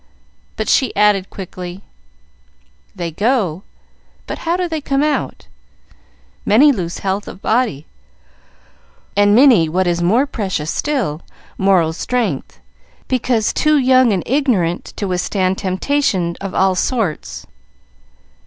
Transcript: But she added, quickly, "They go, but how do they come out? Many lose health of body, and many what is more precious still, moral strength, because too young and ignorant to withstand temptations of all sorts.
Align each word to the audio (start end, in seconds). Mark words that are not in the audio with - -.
But 0.55 0.67
she 0.67 0.95
added, 0.95 1.29
quickly, 1.29 1.83
"They 2.95 3.11
go, 3.11 3.61
but 4.25 4.39
how 4.39 4.57
do 4.57 4.67
they 4.67 4.81
come 4.81 5.03
out? 5.03 5.45
Many 6.43 6.71
lose 6.71 6.97
health 6.97 7.27
of 7.27 7.39
body, 7.39 7.85
and 9.15 9.35
many 9.35 9.69
what 9.69 9.85
is 9.85 10.01
more 10.01 10.25
precious 10.25 10.71
still, 10.71 11.21
moral 11.55 11.93
strength, 11.93 12.59
because 13.07 13.53
too 13.53 13.77
young 13.77 14.11
and 14.11 14.23
ignorant 14.25 14.85
to 14.95 15.07
withstand 15.07 15.59
temptations 15.59 16.35
of 16.41 16.55
all 16.55 16.73
sorts. 16.73 17.45